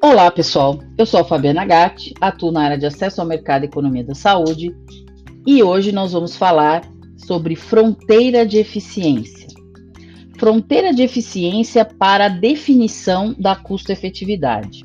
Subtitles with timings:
[0.00, 0.78] Olá, pessoal.
[0.96, 4.14] Eu sou a Fabiana Gatti, atuo na área de acesso ao mercado e economia da
[4.14, 4.72] saúde
[5.44, 9.48] e hoje nós vamos falar sobre fronteira de eficiência.
[10.38, 14.84] Fronteira de eficiência para a definição da custo-efetividade.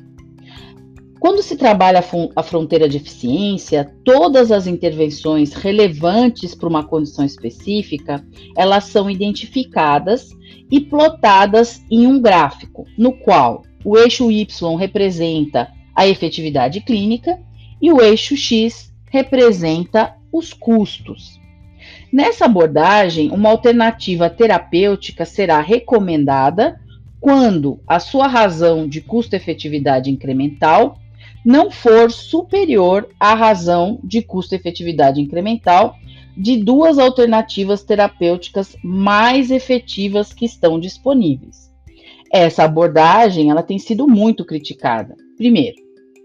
[1.20, 2.04] Quando se trabalha
[2.34, 8.26] a fronteira de eficiência, todas as intervenções relevantes para uma condição específica,
[8.56, 10.28] elas são identificadas
[10.68, 17.38] e plotadas em um gráfico, no qual o eixo Y representa a efetividade clínica
[17.80, 21.38] e o eixo X representa os custos.
[22.12, 26.80] Nessa abordagem, uma alternativa terapêutica será recomendada
[27.20, 30.98] quando a sua razão de custo-efetividade incremental
[31.44, 35.96] não for superior à razão de custo-efetividade incremental
[36.36, 41.73] de duas alternativas terapêuticas mais efetivas que estão disponíveis.
[42.36, 45.14] Essa abordagem ela tem sido muito criticada.
[45.36, 45.76] Primeiro,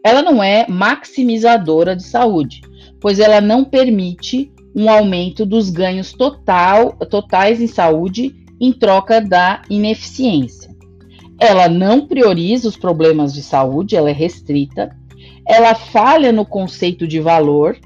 [0.04, 2.62] ela não é maximizadora de saúde,
[3.00, 9.62] pois ela não permite um aumento dos ganhos total, totais em saúde em troca da
[9.70, 10.76] ineficiência.
[11.40, 14.90] Ela não prioriza os problemas de saúde, ela é restrita,
[15.48, 17.78] ela falha no conceito de valor,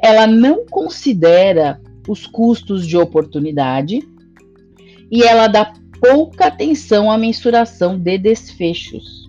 [0.00, 4.00] ela não considera os custos de oportunidade
[5.10, 9.28] e ela dá pouca atenção à mensuração de desfechos.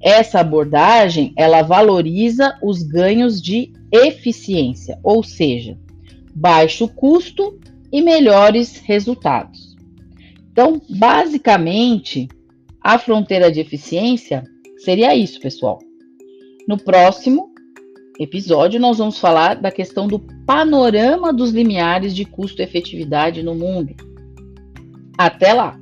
[0.00, 5.76] Essa abordagem, ela valoriza os ganhos de eficiência, ou seja,
[6.34, 7.58] baixo custo
[7.92, 9.76] e melhores resultados.
[10.52, 12.28] Então, basicamente,
[12.80, 14.44] a fronteira de eficiência
[14.78, 15.78] seria isso, pessoal.
[16.66, 17.50] No próximo
[18.20, 23.94] episódio, nós vamos falar da questão do panorama dos limiares de custo-efetividade no mundo.
[25.16, 25.78] Até lá!